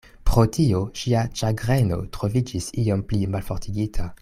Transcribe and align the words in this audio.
Pro 0.27 0.45
tio 0.55 0.79
ŝia 1.01 1.21
ĉagreno 1.41 2.01
troviĝis 2.17 2.71
iom 2.85 3.05
pli 3.13 3.23
malfortigita. 3.37 4.11